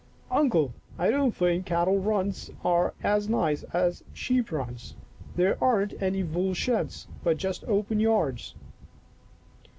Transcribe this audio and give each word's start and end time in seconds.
"Uncle, 0.41 0.73
I 0.97 1.11
don't 1.11 1.31
think 1.31 1.67
cattle 1.67 1.99
runs 1.99 2.49
are 2.65 2.95
as 3.03 3.29
nice 3.29 3.61
as 3.71 4.03
sheep 4.13 4.51
runs. 4.51 4.95
There 5.35 5.63
aren't 5.63 6.01
any 6.01 6.23
wool 6.23 6.55
sheds, 6.55 7.05
but 7.23 7.37
just 7.37 7.63
open 7.65 7.99
yards." 7.99 8.55